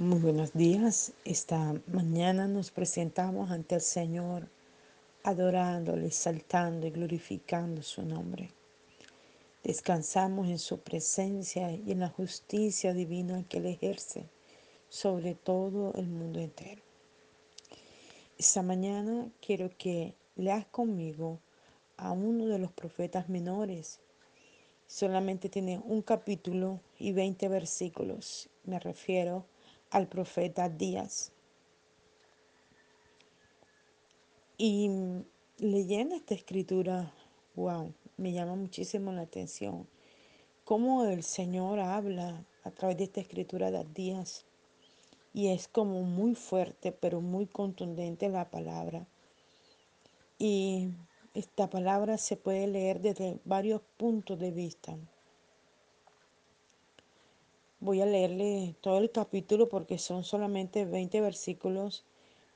[0.00, 1.12] Muy buenos días.
[1.26, 4.48] Esta mañana nos presentamos ante el Señor,
[5.24, 8.50] adorándole, exaltando y glorificando su nombre.
[9.62, 14.24] Descansamos en su presencia y en la justicia divina que él ejerce
[14.88, 16.80] sobre todo el mundo entero.
[18.38, 21.40] Esta mañana quiero que leas conmigo
[21.98, 24.00] a uno de los profetas menores.
[24.86, 28.48] Solamente tiene un capítulo y 20 versículos.
[28.64, 29.59] Me refiero a
[29.90, 31.32] al profeta Díaz.
[34.56, 34.90] Y
[35.58, 37.12] leyendo esta escritura,
[37.54, 39.86] wow, me llama muchísimo la atención
[40.70, 44.44] cómo el Señor habla a través de esta escritura de Díaz.
[45.34, 49.04] Y es como muy fuerte, pero muy contundente la palabra.
[50.38, 50.90] Y
[51.34, 54.96] esta palabra se puede leer desde varios puntos de vista.
[57.82, 62.04] Voy a leerle todo el capítulo porque son solamente 20 versículos,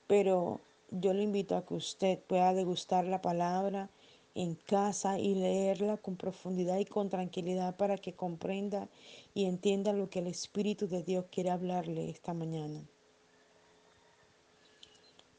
[0.06, 3.88] pero yo le invito a que usted pueda degustar la palabra
[4.34, 8.86] en casa y leerla con profundidad y con tranquilidad para que comprenda
[9.32, 12.86] y entienda lo que el Espíritu de Dios quiere hablarle esta mañana.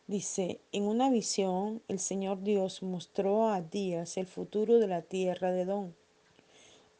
[0.08, 5.52] Dice, en una visión el Señor Dios mostró a Díaz el futuro de la tierra
[5.52, 5.96] de Don.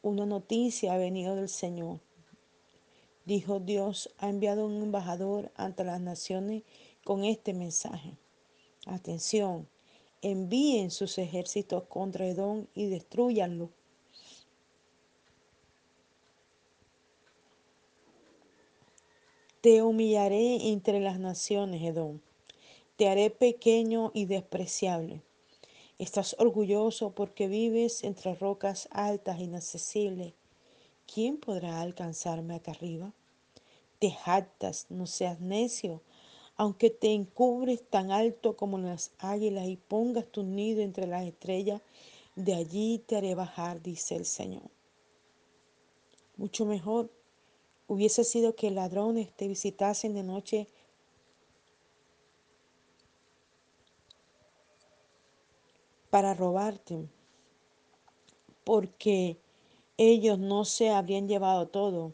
[0.02, 2.05] Una noticia ha venido del Señor
[3.26, 6.62] Dijo Dios, ha enviado un embajador ante las naciones
[7.04, 8.16] con este mensaje.
[8.86, 9.68] Atención,
[10.22, 13.70] envíen sus ejércitos contra Edom y destruyanlo.
[19.60, 22.20] Te humillaré entre las naciones, Edom.
[22.94, 25.20] Te haré pequeño y despreciable.
[25.98, 30.34] Estás orgulloso porque vives entre rocas altas inaccesibles
[31.12, 33.12] ¿quién podrá alcanzarme acá arriba?
[33.98, 36.02] Te jactas, no seas necio,
[36.56, 41.80] aunque te encubres tan alto como las águilas y pongas tu nido entre las estrellas,
[42.34, 44.70] de allí te haré bajar, dice el Señor.
[46.36, 47.10] Mucho mejor
[47.86, 50.66] hubiese sido que ladrones te visitasen de noche
[56.10, 57.08] para robarte,
[58.64, 59.38] porque
[59.98, 62.12] ellos no se habrían llevado todo,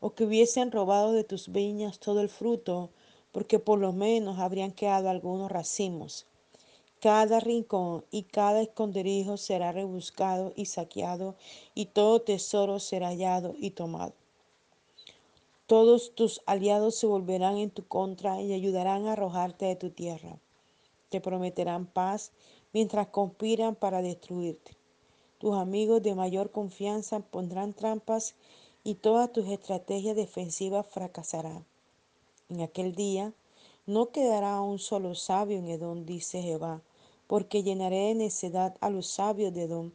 [0.00, 2.90] o que hubiesen robado de tus viñas todo el fruto,
[3.30, 6.26] porque por lo menos habrían quedado algunos racimos.
[7.00, 11.36] Cada rincón y cada esconderijo será rebuscado y saqueado,
[11.74, 14.14] y todo tesoro será hallado y tomado.
[15.66, 20.38] Todos tus aliados se volverán en tu contra y ayudarán a arrojarte de tu tierra.
[21.08, 22.32] Te prometerán paz
[22.72, 24.76] mientras conspiran para destruirte.
[25.42, 28.36] Tus amigos de mayor confianza pondrán trampas
[28.84, 31.64] y todas tus estrategias defensivas fracasarán.
[32.48, 33.32] En aquel día
[33.84, 36.80] no quedará un solo sabio en Edom, dice Jehová,
[37.26, 39.90] porque llenaré de necedad a los sabios de Edom.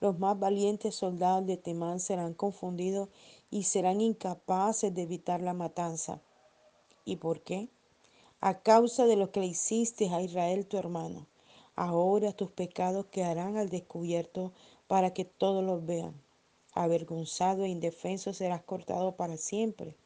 [0.00, 3.08] Los más valientes soldados de Temán serán confundidos
[3.50, 6.20] y serán incapaces de evitar la matanza.
[7.04, 7.68] ¿Y por qué?
[8.40, 11.26] A causa de lo que le hiciste a Israel tu hermano.
[11.74, 14.52] Ahora tus pecados quedarán al descubierto
[14.86, 16.14] para que todos los vean.
[16.72, 19.96] Avergonzado e indefenso serás cortado para siempre.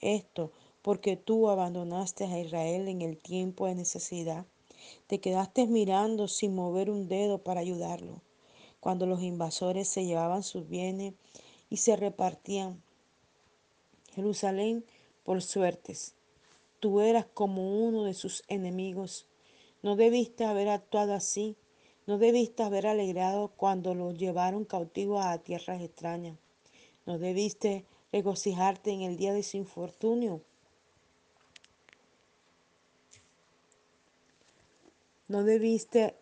[0.00, 0.52] Esto
[0.82, 4.44] porque tú abandonaste a Israel en el tiempo de necesidad.
[5.06, 8.20] Te quedaste mirando sin mover un dedo para ayudarlo.
[8.80, 11.14] Cuando los invasores se llevaban sus bienes
[11.70, 12.82] y se repartían
[14.14, 14.84] Jerusalén
[15.24, 16.14] por suertes.
[16.80, 19.26] Tú eras como uno de sus enemigos.
[19.82, 21.56] No debiste haber actuado así.
[22.06, 26.36] No debiste haber alegrado cuando los llevaron cautivos a tierras extrañas.
[27.06, 30.42] No debiste regocijarte en el día de su infortunio.
[35.28, 36.16] No debiste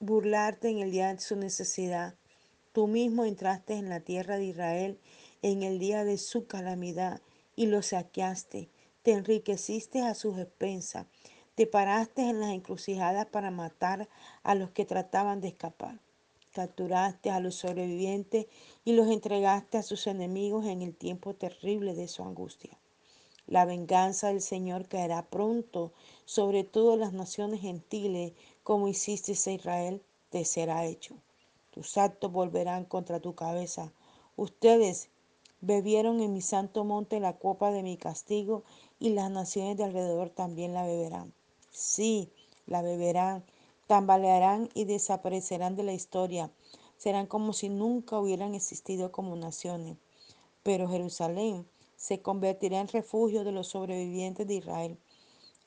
[0.00, 2.16] burlarte en el día de su necesidad.
[2.72, 4.98] Tú mismo entraste en la tierra de Israel
[5.42, 7.20] en el día de su calamidad
[7.54, 8.68] y lo saqueaste.
[9.02, 11.06] Te enriqueciste a sus expensas
[11.56, 14.10] te paraste en las encrucijadas para matar
[14.42, 15.98] a los que trataban de escapar.
[16.52, 18.46] Capturaste a los sobrevivientes
[18.84, 22.76] y los entregaste a sus enemigos en el tiempo terrible de su angustia.
[23.46, 25.92] La venganza del Señor caerá pronto
[26.26, 31.14] sobre todas las naciones gentiles, como hiciste a Israel, te será hecho.
[31.70, 33.94] Tus actos volverán contra tu cabeza.
[34.36, 35.08] Ustedes
[35.62, 38.62] bebieron en mi santo monte la copa de mi castigo
[38.98, 41.32] y las naciones de alrededor también la beberán.
[41.76, 42.32] Sí,
[42.64, 43.44] la beberán,
[43.86, 46.50] tambalearán y desaparecerán de la historia.
[46.96, 49.98] Serán como si nunca hubieran existido como naciones.
[50.62, 54.98] Pero Jerusalén se convertirá en refugio de los sobrevivientes de Israel.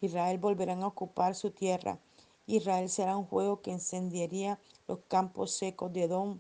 [0.02, 2.00] Israel volverá a ocupar su tierra.
[2.48, 6.40] Israel será un fuego que encendería los campos secos de Edom.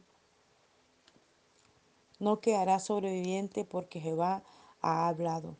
[2.17, 4.41] No quedará sobreviviente porque Jehová
[4.81, 5.57] ha hablado.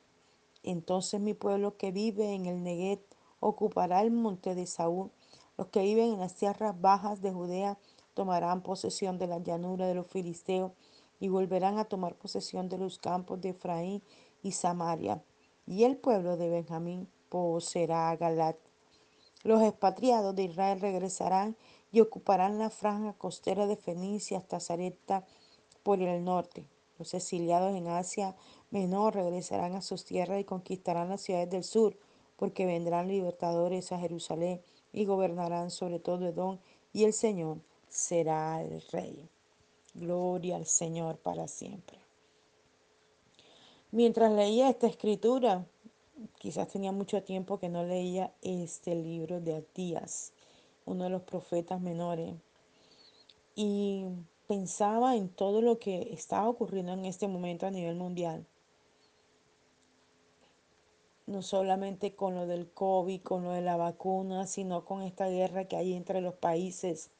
[0.63, 3.01] Entonces mi pueblo que vive en el Neguet
[3.39, 5.11] ocupará el monte de Saúl.
[5.57, 7.77] Los que viven en las tierras bajas de Judea
[8.13, 10.71] tomarán posesión de la llanura de los filisteos
[11.19, 14.01] y volverán a tomar posesión de los campos de Efraín
[14.41, 15.21] y Samaria.
[15.67, 18.57] Y el pueblo de Benjamín poseerá a Galat.
[19.43, 21.55] Los expatriados de Israel regresarán
[21.91, 25.25] y ocuparán la franja costera de Fenicia hasta Zareta
[25.83, 26.65] por el norte.
[26.97, 28.35] Los exiliados en Asia
[28.71, 31.97] Menor regresarán a sus tierras y conquistarán las ciudades del sur,
[32.39, 34.61] porque vendrán libertadores a Jerusalén
[34.93, 36.57] y gobernarán sobre todo Edom,
[36.93, 37.57] y el Señor
[37.89, 39.29] será el rey.
[39.93, 41.97] Gloria al Señor para siempre.
[43.91, 45.65] Mientras leía esta escritura,
[46.37, 50.31] quizás tenía mucho tiempo que no leía este libro de Atías,
[50.85, 52.35] uno de los profetas menores,
[53.55, 54.05] y
[54.47, 58.45] pensaba en todo lo que estaba ocurriendo en este momento a nivel mundial.
[61.29, 65.65] No solamente con lo del COVID, con lo de la vacuna, sino con esta guerra
[65.65, 67.11] que hay entre los países.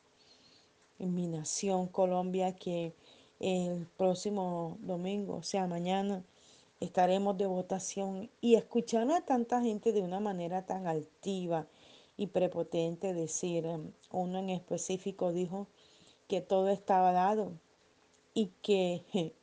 [0.98, 2.96] En mi nación, Colombia, que
[3.40, 6.24] el próximo domingo, o sea, mañana,
[6.80, 11.68] estaremos de votación y escuchar a tanta gente de una manera tan altiva
[12.18, 15.68] y prepotente decir, em, uno en específico dijo
[16.28, 17.54] que todo estaba dado
[18.34, 19.04] y que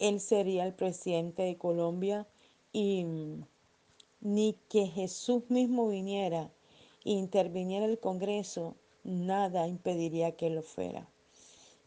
[0.00, 2.26] él sería el presidente de Colombia
[2.72, 3.44] y mm,
[4.20, 6.50] ni que Jesús mismo viniera
[7.04, 11.08] e interviniera el Congreso, nada impediría que lo fuera.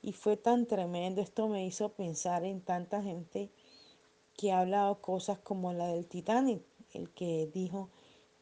[0.02, 3.52] Y fue tan tremendo, esto me hizo pensar en tanta gente
[4.36, 6.64] que ha hablado cosas como la del Titanic,
[6.94, 7.90] el que dijo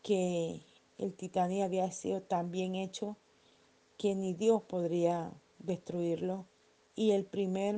[0.02, 0.62] que
[0.98, 3.18] el Titanic había sido tan bien hecho
[3.98, 6.46] que ni Dios podría destruirlo.
[6.96, 7.76] Y el primer,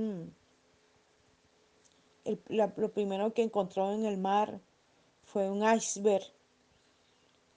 [2.47, 4.61] lo primero que encontró en el mar
[5.31, 6.25] fue un iceberg.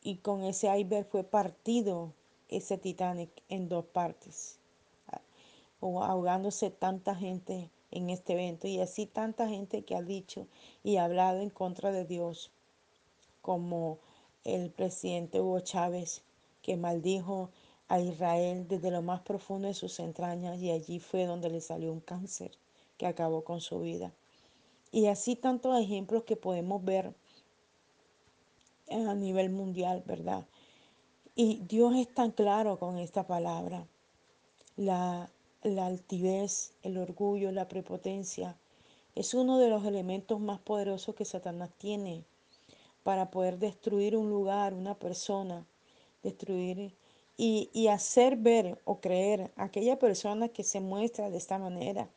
[0.02, 2.12] Y con ese iceberg fue partido
[2.48, 4.58] ese Titanic en dos partes,
[5.80, 10.46] ahogándose tanta gente en este evento y así tanta gente que ha dicho
[10.84, 12.52] y hablado en contra de Dios,
[13.42, 13.98] como
[14.44, 16.22] el presidente Hugo Chávez,
[16.62, 17.50] que maldijo
[17.88, 21.92] a Israel desde lo más profundo de sus entrañas y allí fue donde le salió
[21.92, 22.52] un cáncer
[22.98, 24.12] que acabó con su vida.
[24.92, 27.14] Y así tantos ejemplos que podemos ver
[28.94, 30.44] a nivel mundial, ¿verdad?
[31.34, 33.86] Y Dios es tan claro con esta palabra.
[34.76, 35.30] La
[35.64, 38.56] la altivez, el orgullo, la prepotencia,
[39.14, 42.24] es uno de los elementos más poderosos que Satanás tiene
[43.02, 45.66] para poder destruir un lugar, una persona,
[46.22, 46.94] destruir
[47.36, 52.08] y, y, hacer ver o creer a aquella persona que se muestra de esta manera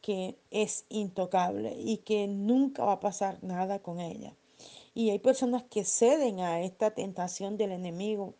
[0.00, 4.32] que es intocable y que nunca va a pasar nada con ella.
[4.96, 8.32] Y hay personas que ceden a esta tentación del enemigo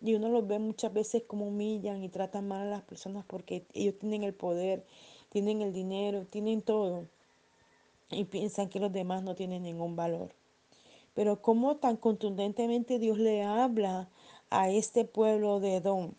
[0.00, 3.66] y uno los ve muchas veces como humillan y tratan mal a las personas porque
[3.74, 4.86] ellos tienen el poder,
[5.30, 7.08] tienen el dinero, tienen todo.
[8.12, 10.30] Y piensan que los demás no tienen ningún valor.
[11.14, 14.08] Pero cómo tan contundentemente Dios le habla
[14.50, 16.12] a este pueblo de Edom,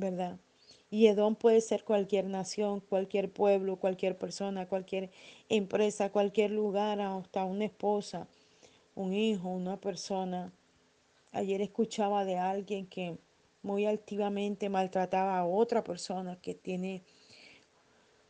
[0.00, 0.38] ¿verdad?
[0.90, 5.10] Y Edom puede ser cualquier nación, cualquier pueblo, cualquier persona, cualquier
[5.50, 8.26] empresa, cualquier lugar, hasta una esposa,
[8.94, 10.52] un hijo, una persona
[11.34, 13.18] Ayer escuchaba de alguien que
[13.62, 17.02] muy altivamente maltrataba a otra persona que tiene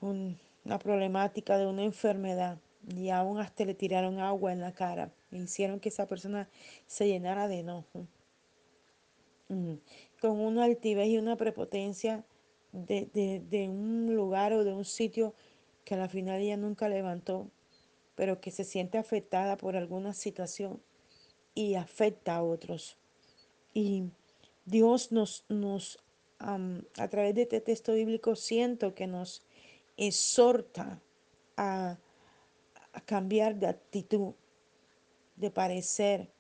[0.01, 2.59] un, una problemática de una enfermedad
[2.97, 6.49] y aún hasta le tiraron agua en la cara hicieron que esa persona
[6.87, 8.07] se llenara de enojo.
[9.49, 9.75] Mm.
[10.23, 12.25] Con una altivez y una prepotencia
[12.73, 15.35] de, de, de un lugar o de un sitio
[15.85, 17.51] que a la final ella nunca levantó,
[18.15, 20.83] pero que se siente afectada por alguna situación
[21.55, 22.99] y afecta a otros.
[23.73, 24.05] Y
[24.65, 25.99] Dios nos, nos
[26.39, 29.43] a través de este texto bíblico, siento que nos
[29.97, 31.01] exhorta
[31.57, 31.97] a,
[32.93, 34.35] a cambiar de actitud,
[35.37, 36.31] de parecer,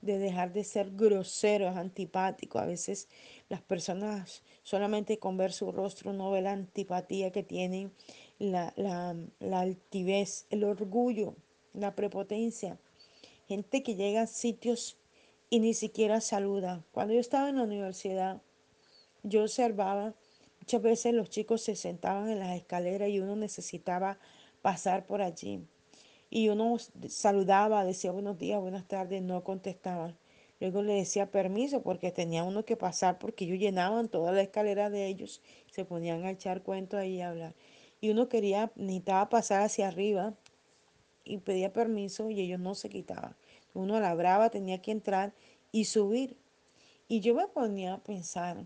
[0.00, 2.62] de dejar de ser groseros, antipáticos.
[2.62, 3.08] A veces
[3.52, 7.92] las personas solamente con ver su rostro no ven la antipatía que tienen,
[8.38, 11.36] la, la, la altivez, el orgullo,
[11.74, 12.78] la prepotencia.
[13.46, 14.96] Gente que llega a sitios
[15.50, 16.82] y ni siquiera saluda.
[16.92, 18.40] Cuando yo estaba en la universidad,
[19.22, 20.14] yo observaba,
[20.60, 24.18] muchas veces los chicos se sentaban en las escaleras y uno necesitaba
[24.62, 25.60] pasar por allí.
[26.30, 26.78] y uno
[27.08, 30.16] saludaba, decía buenos días, buenas tardes, no contestaban.
[30.62, 34.90] Luego le decía permiso porque tenía uno que pasar porque ellos llenaban toda la escalera
[34.90, 35.42] de ellos,
[35.72, 37.56] se ponían a echar cuentos ahí a hablar.
[38.00, 40.34] Y uno quería, necesitaba pasar hacia arriba
[41.24, 43.34] y pedía permiso y ellos no se quitaban.
[43.74, 45.34] Uno a la brava tenía que entrar
[45.72, 46.36] y subir.
[47.08, 48.64] Y yo me ponía a pensar,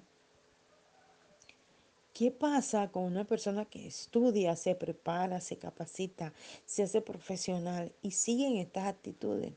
[2.13, 6.35] ¿qué pasa con una persona que estudia, se prepara, se capacita,
[6.67, 9.55] se hace profesional y sigue en estas actitudes?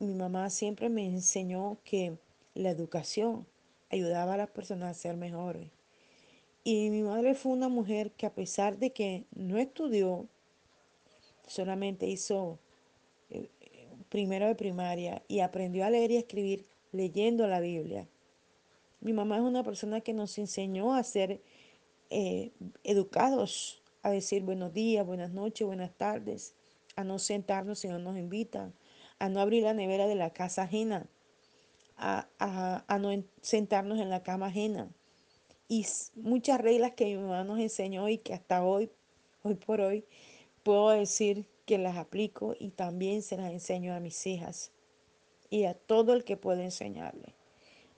[0.00, 2.18] Mi mamá siempre me enseñó que
[2.54, 3.46] la educación
[3.90, 5.70] ayudaba a las personas a ser mejores.
[6.62, 10.28] Y mi madre fue una mujer que a pesar de que no estudió,
[11.46, 12.58] solamente hizo
[13.30, 13.48] eh,
[14.08, 18.06] primero de primaria y aprendió a leer y a escribir leyendo la Biblia.
[19.00, 21.40] Mi mamá es una persona que nos enseñó a ser
[22.10, 22.52] eh,
[22.84, 26.54] educados, a decir buenos días, buenas noches, buenas tardes,
[26.96, 28.74] a no sentarnos si no nos invitan,
[29.18, 31.06] a no abrir la nevera de la casa ajena,
[31.96, 33.10] a, a, a no
[33.42, 34.90] sentarnos en la cama ajena.
[35.68, 38.90] Y muchas reglas que mi mamá nos enseñó y que hasta hoy,
[39.42, 40.04] hoy por hoy,
[40.62, 44.72] puedo decir que las aplico y también se las enseño a mis hijas
[45.50, 47.34] y a todo el que pueda enseñarle.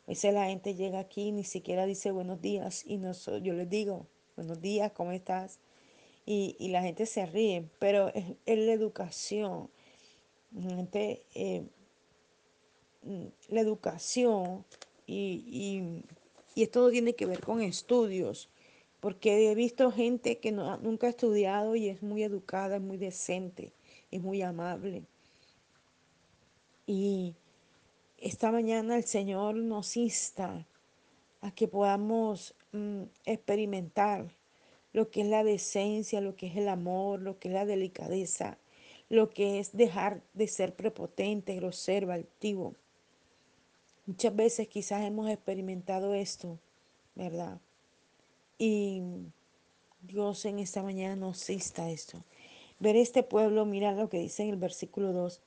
[0.06, 3.54] A veces la gente llega aquí y ni siquiera dice buenos días y no yo
[3.54, 5.60] les digo buenos días, ¿cómo estás?
[6.24, 9.70] Y, y la gente se ríe, pero es, es la educación.
[10.56, 11.64] Eh,
[13.48, 14.64] la educación
[15.06, 16.04] y,
[16.54, 18.50] y, esto tiene que ver con estudios,
[19.00, 22.98] porque he visto gente que no, nunca ha estudiado y es muy educada, es muy
[22.98, 23.72] decente,
[24.10, 25.04] es muy amable.
[26.86, 27.34] Y
[28.18, 30.66] esta mañana el Señor nos insta
[31.40, 34.28] a que podamos mm, experimentar
[34.92, 38.58] lo que es la decencia, lo que es el amor, lo que es la delicadeza,
[39.10, 42.74] lo que es dejar de ser prepotente, grosero, altivo.
[44.06, 46.58] Muchas veces quizás hemos experimentado esto,
[47.16, 47.60] ¿verdad?
[48.56, 49.02] Y
[50.00, 52.24] Dios en esta mañana nos insta esto.
[52.78, 55.40] Ver este pueblo, mira lo que dice en el versículo 2.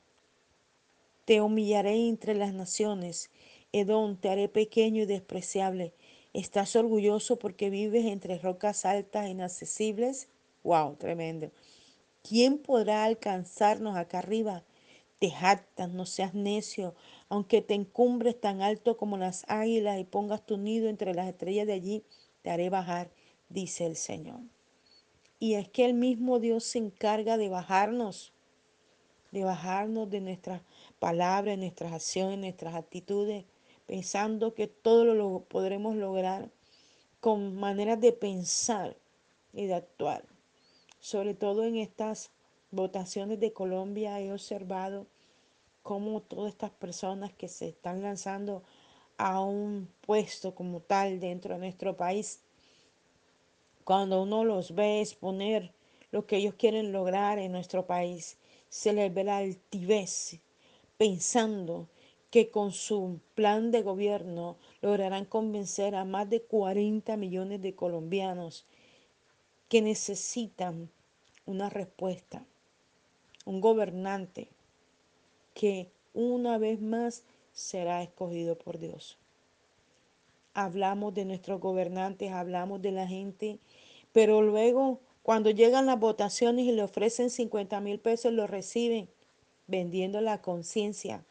[1.25, 3.31] Te humillaré entre las naciones,
[3.71, 5.93] Edom, te haré pequeño y despreciable.
[6.33, 10.27] ¿Estás orgulloso porque vives entre rocas altas e inaccesibles?
[10.63, 10.97] ¡Wow!
[10.97, 11.49] Tremendo.
[12.23, 14.63] ¿Quién podrá alcanzarnos acá arriba?
[15.19, 16.95] Te jactas, no seas necio,
[17.27, 21.67] aunque te encumbres tan alto como las águilas y pongas tu nido entre las estrellas
[21.67, 22.05] de allí,
[22.41, 23.11] te haré bajar,
[23.49, 24.39] dice el Señor.
[25.37, 28.31] Y es que el mismo Dios se encarga de bajarnos,
[29.31, 30.61] de bajarnos de nuestras
[30.99, 33.43] palabras, nuestras acciones, nuestras actitudes,
[33.85, 36.49] pensando que todo lo podremos lograr
[37.19, 38.95] con maneras de pensar
[39.51, 40.32] y de actuar.
[41.03, 42.31] Sobre todo en estas
[42.71, 45.05] votaciones de Colombia he observado
[45.81, 48.63] cómo todas estas personas que se están lanzando
[49.17, 52.39] a un puesto como tal dentro de nuestro país,
[53.83, 55.73] cuando uno los ve exponer
[56.11, 58.37] lo que ellos quieren lograr en nuestro país,
[58.69, 60.39] se les ve la altivez
[60.97, 61.89] pensando
[62.29, 68.65] que con su plan de gobierno lograrán convencer a más de 40 millones de colombianos
[69.69, 70.89] que necesitan
[71.45, 72.45] una respuesta,
[73.45, 74.49] un gobernante
[75.53, 79.17] que una vez más será escogido por Dios.
[80.53, 83.59] Hablamos de nuestros gobernantes, hablamos de la gente,
[84.11, 89.07] pero luego cuando llegan las votaciones y le ofrecen 50 mil pesos, lo reciben
[89.67, 91.23] vendiendo la conciencia.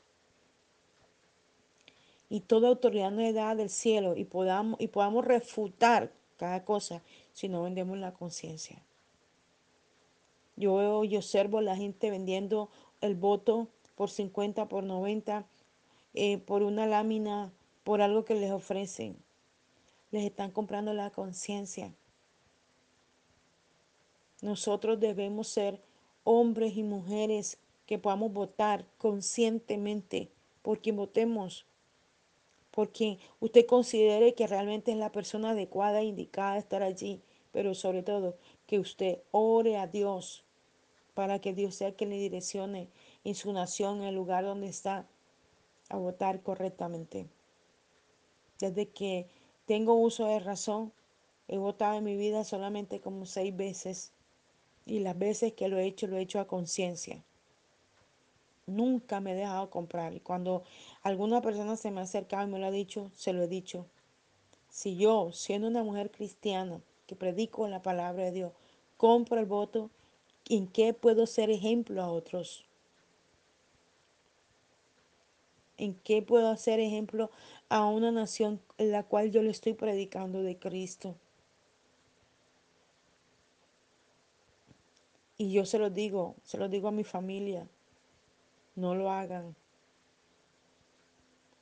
[2.31, 7.49] Y toda autoridad nos da del cielo y podamos, y podamos refutar cada cosa si
[7.49, 8.83] no vendemos la conciencia.
[10.57, 12.71] Yo veo y observo a la gente vendiendo
[13.01, 15.47] el voto por 50, por 90,
[16.15, 17.53] eh, por una lámina,
[17.85, 19.17] por algo que les ofrecen.
[20.11, 21.95] Les están comprando la conciencia.
[24.43, 25.81] Nosotros debemos ser
[26.25, 30.31] hombres y mujeres que podamos votar conscientemente
[30.63, 31.67] por quien votemos,
[32.73, 37.23] por quien usted considere que realmente es la persona adecuada e indicada a estar allí,
[37.53, 38.37] pero sobre todo
[38.67, 40.45] que usted ore a Dios
[41.15, 42.89] para que Dios sea quien le direccione
[43.25, 45.07] en su nación, en el lugar donde está,
[45.91, 47.29] a votar correctamente.
[48.59, 49.29] Desde que
[49.67, 50.93] tengo uso de razón,
[51.49, 54.13] he votado en mi vida solamente como seis veces
[54.87, 57.23] y las veces que lo he hecho, lo he hecho a conciencia.
[58.67, 60.15] Nunca me he dejado comprar.
[60.15, 60.65] Y cuando
[61.03, 63.87] alguna persona se me ha acercado y me lo ha dicho, se lo he dicho.
[64.69, 68.53] Si yo, siendo una mujer cristiana, que predico la palabra de Dios,
[68.97, 69.91] compro el voto,
[70.49, 72.65] ¿En qué puedo ser ejemplo a otros?
[75.79, 77.31] ¿En qué puedo ser ejemplo
[77.69, 81.15] a una nación en la cual yo le estoy predicando de Cristo?
[85.39, 87.67] Y yo se lo digo, se lo digo a mi familia,
[88.75, 89.55] no lo hagan.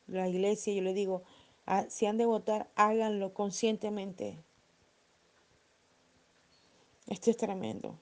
[0.06, 1.22] La iglesia, yo le digo,
[1.66, 4.38] ah, si han de votar, háganlo conscientemente.
[7.06, 7.98] Esto es tremendo.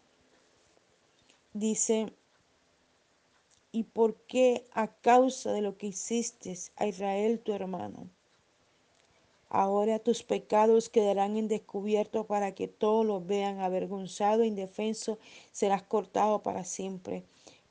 [1.53, 2.13] Dice,
[3.73, 8.09] ¿y por qué a causa de lo que hiciste a Israel tu hermano?
[9.51, 15.19] Ahora tus pecados quedarán en descubierto para que todos los vean avergonzado, indefenso,
[15.53, 17.25] serás cortado para siempre.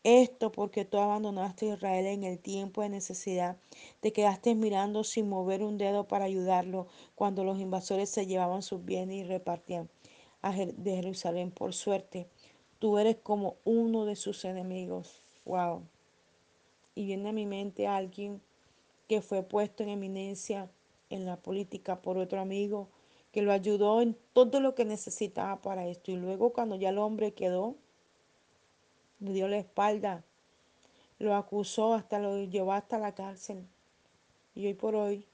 [0.10, 3.58] Esto porque tú abandonaste a Israel en el tiempo de necesidad,
[4.00, 8.86] te quedaste mirando sin mover un dedo para ayudarlo cuando los invasores se llevaban sus
[8.86, 9.90] bienes y repartían
[10.78, 12.30] de Jerusalén por suerte.
[12.80, 15.24] Tú eres como uno de sus enemigos.
[15.44, 15.84] Wow.
[16.96, 18.42] Y viene a mi mente alguien
[19.10, 20.72] que fue puesto en eminencia
[21.10, 22.88] en la política por otro amigo
[23.34, 26.14] que lo ayudó en todo lo que necesitaba para esto.
[26.14, 27.76] Y luego cuando ya el hombre quedó,
[29.20, 30.24] le dio la espalda,
[31.20, 33.66] lo acusó, hasta lo llevó hasta la cárcel.
[34.56, 35.26] Y hoy por hoy,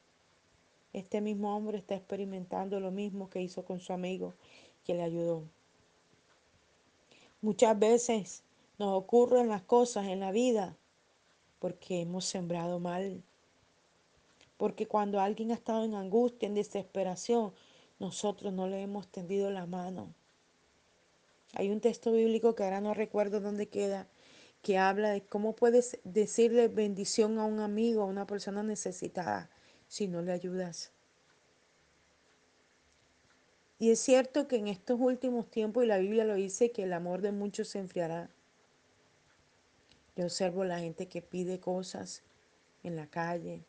[0.93, 4.33] este mismo hombre está experimentando lo mismo que hizo con su amigo
[4.85, 5.43] que le ayudó.
[7.41, 8.43] Muchas veces
[8.77, 10.75] nos ocurren las cosas en la vida
[11.59, 13.23] porque hemos sembrado mal
[14.63, 17.51] porque cuando alguien ha estado en angustia, en desesperación,
[17.99, 20.13] nosotros no le hemos tendido la mano.
[21.53, 24.07] Hay un texto bíblico que ahora no recuerdo dónde queda,
[24.61, 29.49] que habla de cómo puedes decirle bendición a un amigo, a una persona necesitada,
[29.87, 30.91] si no le ayudas.
[33.77, 36.93] Y es cierto que en estos últimos tiempos, y la Biblia lo dice, que el
[36.93, 38.29] amor de muchos se enfriará.
[40.15, 42.23] Yo observo la gente que pide cosas
[42.83, 43.65] en la calle,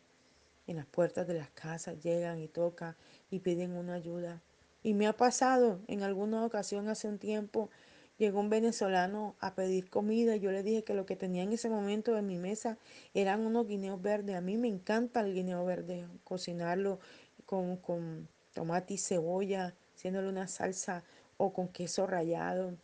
[0.66, 2.96] en las puertas de las casas, llegan y tocan
[3.30, 4.40] y piden una ayuda.
[4.84, 7.70] Y me ha pasado en alguna ocasión hace un tiempo,
[8.18, 11.54] llegó un venezolano a pedir comida y yo le dije que lo que tenía en
[11.54, 12.76] ese momento en mi mesa
[13.14, 14.36] eran unos guineos verdes.
[14.36, 17.00] A mí me encanta el guineo verde, cocinarlo
[17.46, 21.02] con, con tomate y cebolla, haciéndole una salsa
[21.38, 22.76] o con queso rallado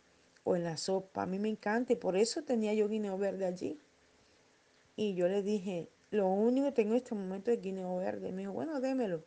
[0.43, 1.21] o en la sopa.
[1.21, 3.77] A mí me encanta y por eso tenía yo guineo verde allí.
[4.95, 8.31] Y yo le dije, lo único que tengo en este momento es guineo verde.
[8.31, 9.23] Me dijo, bueno, démelo.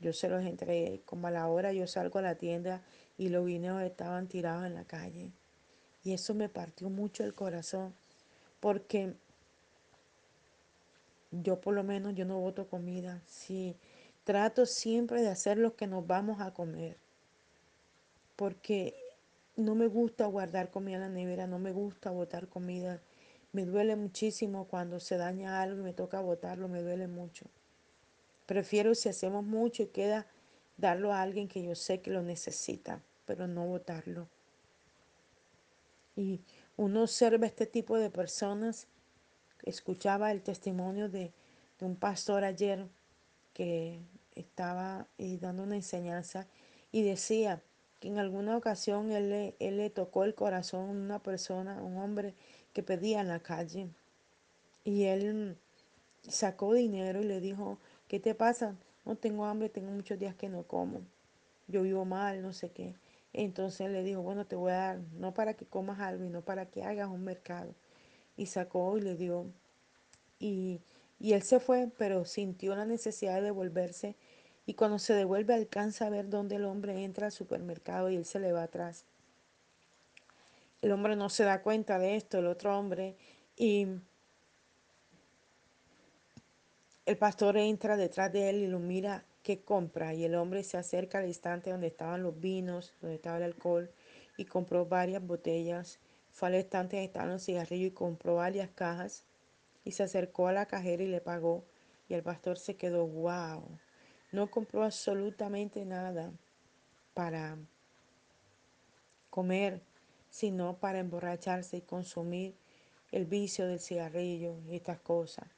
[0.00, 1.02] Yo se los entregué.
[1.04, 2.82] Como a la hora yo salgo a la tienda
[3.16, 5.32] y los guineos estaban tirados en la calle.
[6.04, 7.94] Y eso me partió mucho el corazón.
[8.60, 9.14] Porque
[11.30, 13.22] yo por lo menos yo no voto comida.
[13.26, 13.76] Sí,
[14.24, 16.96] trato siempre de hacer lo que nos vamos a comer.
[18.36, 18.94] Porque
[19.56, 23.00] no me gusta guardar comida en la nevera, no me gusta botar comida.
[23.52, 27.46] Me duele muchísimo cuando se daña algo y me toca botarlo, me duele mucho.
[28.48, 30.26] Prefiero si hacemos mucho y queda
[30.78, 34.26] darlo a alguien que yo sé que lo necesita, pero no botarlo.
[36.16, 36.40] Y
[36.78, 38.86] uno observa este tipo de personas.
[39.64, 41.30] Escuchaba el testimonio de,
[41.78, 42.86] de un pastor ayer
[43.52, 44.00] que
[44.34, 46.46] estaba eh, dando una enseñanza
[46.90, 47.62] y decía
[48.00, 51.98] que en alguna ocasión él le, él le tocó el corazón a una persona, un
[51.98, 52.34] hombre
[52.72, 53.90] que pedía en la calle.
[54.84, 55.58] Y él
[56.26, 57.78] sacó dinero y le dijo,
[58.08, 58.76] ¿qué te pasa?
[59.04, 61.02] No tengo hambre, tengo muchos días que no como.
[61.68, 62.94] Yo vivo mal, no sé qué.
[63.32, 66.42] Entonces le dijo, bueno, te voy a dar, no para que comas algo, y no
[66.42, 67.74] para que hagas un mercado.
[68.36, 69.46] Y sacó y le dio.
[70.38, 70.80] Y,
[71.20, 74.16] y él se fue, pero sintió la necesidad de devolverse.
[74.66, 78.24] Y cuando se devuelve alcanza a ver dónde el hombre entra al supermercado y él
[78.24, 79.04] se le va atrás.
[80.82, 83.16] El hombre no se da cuenta de esto, el otro hombre,
[83.56, 83.86] y
[87.08, 90.76] el pastor entra detrás de él y lo mira qué compra y el hombre se
[90.76, 93.90] acerca al instante donde estaban los vinos, donde estaba el alcohol
[94.36, 96.00] y compró varias botellas.
[96.32, 99.24] Fue al estante donde estaban los cigarrillos y compró varias cajas
[99.86, 101.64] y se acercó a la cajera y le pagó
[102.10, 103.64] y el pastor se quedó, wow,
[104.30, 106.30] no compró absolutamente nada
[107.14, 107.56] para
[109.30, 109.80] comer
[110.28, 112.54] sino para emborracharse y consumir
[113.12, 115.57] el vicio del cigarrillo y estas cosas.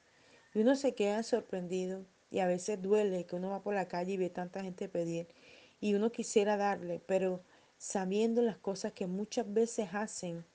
[0.53, 4.13] Y uno se queda sorprendido y a veces duele que uno va por la calle
[4.13, 5.27] y ve tanta gente pedir
[5.79, 7.41] y uno quisiera darle, pero
[7.77, 10.45] sabiendo las cosas que muchas veces hacen,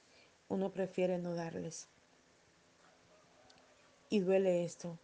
[0.49, 1.89] uno prefiere no darles.
[4.09, 4.99] Y duele esto.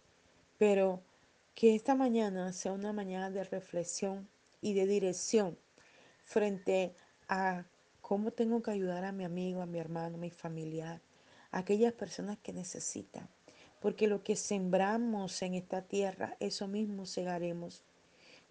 [0.58, 1.02] Pero
[1.56, 4.28] que esta mañana sea una mañana de reflexión
[4.60, 5.58] y de dirección
[6.24, 6.94] frente
[7.28, 7.64] a
[8.12, 11.00] ¿Cómo tengo que ayudar a mi amigo, a mi hermano, a mi familiar,
[11.50, 13.26] a aquellas personas que necesitan?
[13.82, 17.82] Porque lo que sembramos en esta tierra, eso mismo segaremos.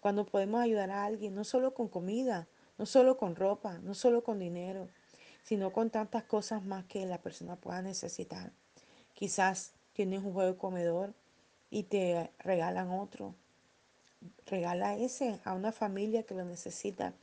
[0.00, 4.22] Cuando podemos ayudar a alguien, no solo con comida, no solo con ropa, no solo
[4.22, 4.88] con dinero,
[5.42, 8.52] sino con tantas cosas más que la persona pueda necesitar.
[9.14, 11.14] Quizás tienes un juego de comedor
[11.70, 13.34] y te regalan otro.
[14.46, 17.14] Regala ese a una familia que lo necesita.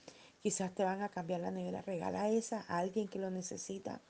[0.42, 1.82] Quizás te van a cambiar la nevera.
[1.82, 4.02] Regala esa a alguien que lo necesita.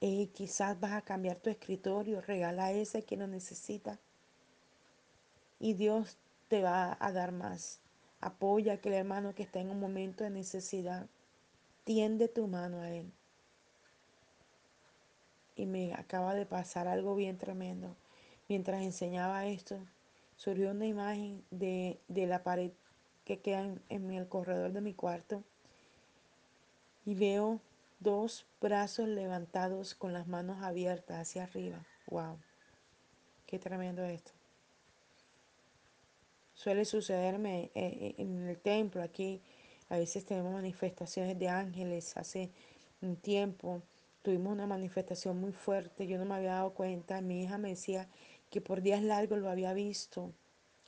[0.00, 2.20] Eh, quizás vas a cambiar tu escritorio.
[2.20, 3.98] Regala ese a quien lo necesita.
[5.58, 6.16] Y Dios
[6.48, 7.80] te va a dar más.
[8.20, 11.06] Apoya a aquel hermano que está en un momento de necesidad.
[11.84, 13.12] Tiende tu mano a él.
[15.56, 17.96] Y me acaba de pasar algo bien tremendo.
[18.48, 19.78] Mientras enseñaba esto,
[20.36, 22.70] surgió una imagen de, de la pared
[23.24, 25.42] que queda en el corredor de mi cuarto.
[27.04, 27.60] Y veo
[28.00, 31.84] dos brazos levantados con las manos abiertas hacia arriba.
[32.06, 32.38] ¡Wow!
[33.46, 34.32] Qué tremendo esto
[36.58, 39.40] suele sucederme eh, eh, en el templo aquí.
[39.90, 42.16] A veces tenemos manifestaciones de ángeles.
[42.16, 42.50] Hace
[43.00, 43.80] un tiempo
[44.22, 46.08] tuvimos una manifestación muy fuerte.
[46.08, 47.20] Yo no me había dado cuenta.
[47.20, 48.08] Mi hija me decía
[48.50, 50.32] que por días largos lo había visto.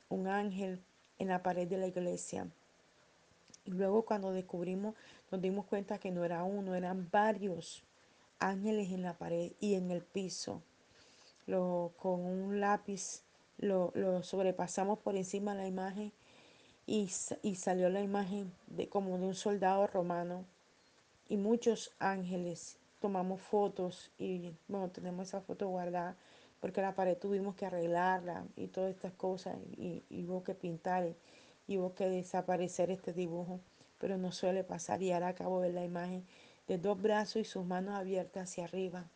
[0.09, 0.83] Un ángel
[1.19, 2.49] en la pared de la iglesia.
[3.71, 4.95] Luego cuando descubrimos,
[5.31, 7.83] nos dimos cuenta que no era uno, eran varios
[8.39, 10.63] ángeles en la pared y en el piso.
[11.47, 13.23] Lo, con un lápiz
[13.59, 16.13] lo, sobrepasamos por encima de la imagen
[16.87, 17.11] y,
[17.43, 20.45] y, salió la imagen de, como de un soldado romano
[21.29, 22.79] y muchos ángeles.
[23.01, 26.17] Tomamos fotos y bueno, tenemos esa foto guardada
[26.61, 31.15] porque la pared tuvimos que arreglarla y todas estas cosas y, y hubo que pintar
[31.71, 33.61] y, y hubo que desaparecer este dibujo,
[33.99, 36.27] pero no suele pasar y ahora acabo de ver la imagen
[36.69, 39.09] de dos brazos y sus manos abiertas hacia arriba.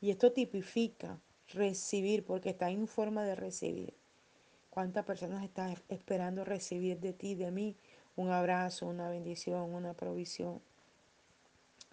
[0.00, 1.18] Y esto tipifica
[1.52, 3.94] recibir, porque está en forma de recibir.
[4.70, 7.76] ¿Cuántas personas están esperando recibir de ti, de mí,
[8.16, 10.60] un abrazo, una bendición, una provisión?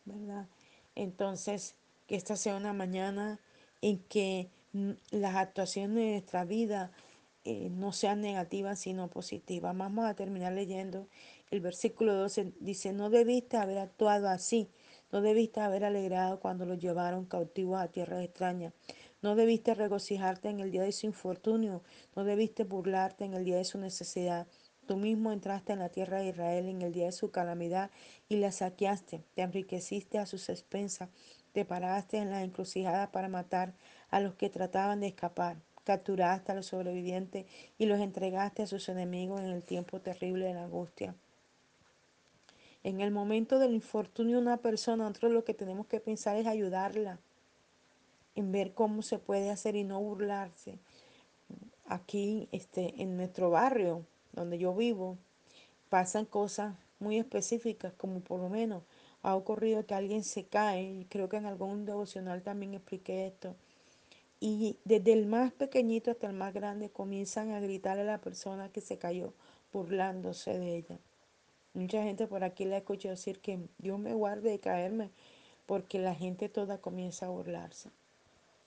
[0.06, 0.48] ¿Verdad?
[0.96, 1.76] Entonces,
[2.08, 3.40] que esta sea una mañana
[3.82, 4.50] en que
[5.12, 6.92] las actuaciones de nuestra vida
[7.50, 9.78] eh, no sean negativas, sino positivas.
[9.78, 11.08] Vamos a terminar leyendo
[11.50, 12.52] el versículo 12.
[12.60, 14.70] Dice, no debiste haber actuado así,
[15.14, 18.74] no debiste haber alegrado cuando los llevaron cautivos a tierras extrañas.
[19.22, 21.84] No debiste regocijarte en el día de su infortunio,
[22.18, 24.46] no debiste burlarte en el día de su necesidad.
[24.86, 27.92] Tú mismo entraste en la tierra de Israel en el día de su calamidad
[28.28, 31.10] y la saqueaste, te enriqueciste a sus expensas,
[31.54, 33.74] te paraste en la encrucijada para matar
[34.10, 37.46] a los que trataban de escapar, capturaste a los sobrevivientes
[37.78, 41.16] y los entregaste a sus enemigos en el tiempo terrible de la angustia.
[42.84, 46.46] En el momento del infortunio de una persona, nosotros lo que tenemos que pensar es
[46.46, 47.20] ayudarla
[48.36, 50.78] en ver cómo se puede hacer y no burlarse.
[51.86, 55.18] Aquí este, en nuestro barrio, donde yo vivo,
[55.88, 58.84] pasan cosas muy específicas, como por lo menos
[59.24, 63.56] ha ocurrido que alguien se cae, y creo que en algún devocional también expliqué esto,
[64.40, 68.70] y desde el más pequeñito hasta el más grande comienzan a gritarle a la persona
[68.70, 69.34] que se cayó,
[69.74, 71.00] burlándose de ella.
[71.74, 75.12] Mucha gente por aquí le escuchado decir que Dios me guarde de caerme,
[75.66, 77.90] porque la gente toda comienza a burlarse.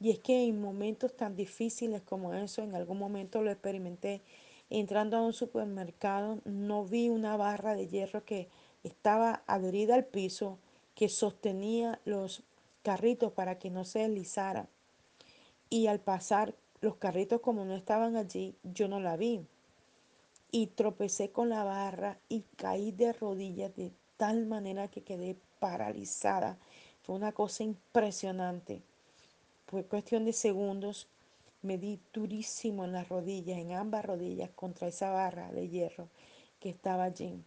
[0.00, 4.22] Y es que en momentos tan difíciles como eso, en algún momento lo experimenté,
[4.70, 8.48] entrando a un supermercado, no vi una barra de hierro que
[8.84, 10.58] estaba adherida al piso,
[10.94, 12.44] que sostenía los
[12.82, 14.68] carritos para que no se deslizara.
[15.70, 19.46] Y al pasar los carritos como no estaban allí, yo no la vi.
[20.50, 26.58] Y tropecé con la barra y caí de rodillas de tal manera que quedé paralizada.
[27.02, 28.82] Fue una cosa impresionante.
[29.66, 31.06] Fue cuestión de segundos.
[31.62, 36.08] Me di durísimo en las rodillas, en ambas rodillas, contra esa barra de hierro
[36.58, 37.44] que estaba allí.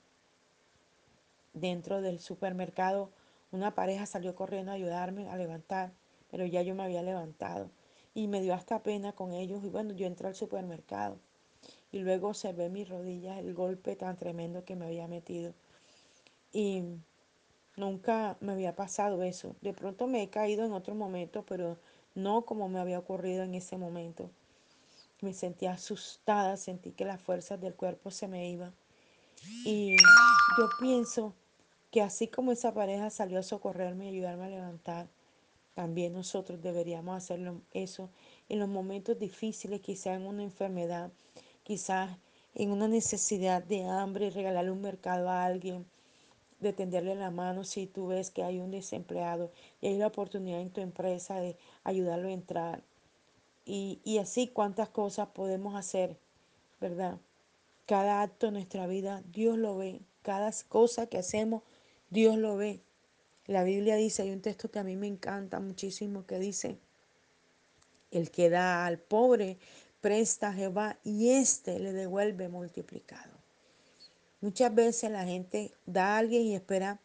[1.54, 3.10] Dentro del supermercado,
[3.52, 5.92] una pareja salió corriendo a ayudarme a levantar,
[6.32, 7.70] pero ya yo me había levantado.
[8.14, 9.64] Y me dio hasta pena con ellos.
[9.64, 11.18] Y bueno, yo entré al supermercado.
[11.92, 15.54] Y luego observé mis rodillas, el golpe tan tremendo que me había metido.
[16.52, 16.84] Y
[17.76, 19.56] nunca me había pasado eso.
[19.62, 21.78] De pronto me he caído en otro momento, pero
[22.16, 24.30] no como me había ocurrido en ese momento.
[25.22, 28.74] Me sentía asustada, sentí que las fuerzas del cuerpo se me iban.
[29.66, 29.96] Y
[30.58, 31.34] yo pienso
[31.92, 35.08] que así como esa pareja salió a socorrerme y ayudarme a levantar,
[35.74, 38.10] también nosotros deberíamos hacerlo eso
[38.50, 41.12] en los momentos difíciles, quizás en una enfermedad,
[41.64, 42.18] quizás
[42.56, 45.86] en una necesidad de hambre, regalarle un mercado a alguien,
[46.60, 50.62] de tenderle la mano si tú ves que hay un desempleado y hay la oportunidad
[50.62, 52.84] en tu empresa de ayudarlo a entrar.
[53.66, 56.18] Y, y así cuántas cosas podemos hacer,
[56.80, 57.18] ¿verdad?
[57.86, 60.02] Cada acto de nuestra vida, Dios lo ve.
[60.22, 61.64] Cada cosa que hacemos,
[62.10, 62.82] Dios lo ve.
[63.46, 66.80] La Biblia dice, hay un texto que a mí me encanta muchísimo que dice,
[68.12, 69.58] el que da al pobre
[70.00, 73.32] presta a Jehová y éste le devuelve multiplicado.
[74.42, 77.00] Muchas veces la gente da a alguien y espera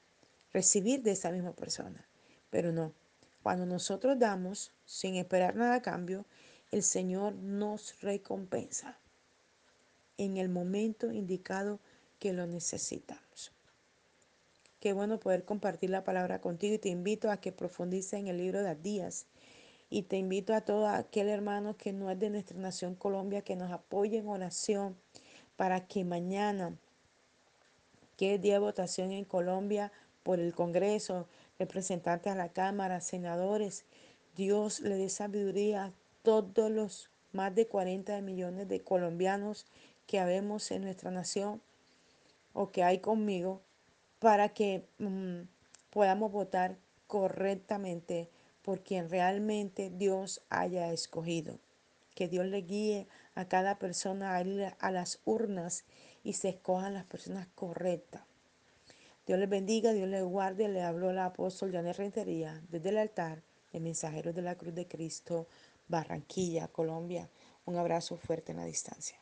[0.53, 2.07] recibir de esa misma persona,
[2.51, 2.92] pero no.
[3.42, 6.27] Cuando nosotros damos sin esperar nada a cambio,
[6.70, 8.98] el Señor nos recompensa
[10.18, 11.81] en el momento indicado
[12.18, 13.53] que lo necesitamos.
[14.81, 18.38] Qué bueno poder compartir la palabra contigo y te invito a que profundices en el
[18.38, 19.27] libro de Días.
[19.91, 23.57] Y te invito a todo aquel hermano que no es de nuestra nación Colombia que
[23.57, 24.97] nos apoye en oración
[25.57, 26.77] para que mañana,
[28.17, 29.91] que es día de votación en Colombia
[30.23, 31.27] por el Congreso,
[31.59, 33.85] representantes a la Cámara, senadores,
[34.37, 39.67] Dios le dé sabiduría a todos los más de 40 millones de colombianos
[40.07, 41.61] que habemos en nuestra nación
[42.53, 43.62] o que hay conmigo
[44.18, 45.42] para que mm,
[45.90, 46.76] podamos votar
[47.07, 48.28] correctamente
[48.62, 51.59] por quien realmente Dios haya escogido.
[52.14, 55.85] Que Dios le guíe a cada persona a ir a las urnas
[56.24, 58.22] y se escojan las personas correctas.
[59.26, 60.68] Dios les bendiga, Dios les guarde.
[60.68, 64.88] Le habló el apóstol Janet Rentería desde el altar de Mensajeros de la Cruz de
[64.88, 65.46] Cristo,
[65.87, 67.28] Barranquilla, Colombia.
[67.66, 69.18] Un abrazo fuerte en la distancia.